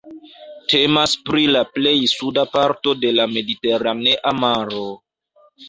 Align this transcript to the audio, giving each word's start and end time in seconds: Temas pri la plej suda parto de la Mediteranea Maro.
Temas 0.71 1.13
pri 1.27 1.43
la 1.57 1.61
plej 1.75 1.93
suda 2.15 2.47
parto 2.55 2.95
de 3.05 3.13
la 3.21 3.29
Mediteranea 3.37 4.37
Maro. 4.43 4.85